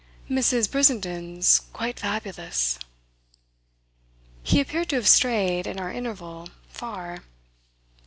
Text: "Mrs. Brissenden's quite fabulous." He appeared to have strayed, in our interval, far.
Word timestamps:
"Mrs. 0.27 0.67
Brissenden's 0.71 1.59
quite 1.73 1.99
fabulous." 1.99 2.79
He 4.41 4.59
appeared 4.59 4.89
to 4.89 4.95
have 4.95 5.07
strayed, 5.07 5.67
in 5.67 5.79
our 5.79 5.91
interval, 5.91 6.49
far. 6.69 7.21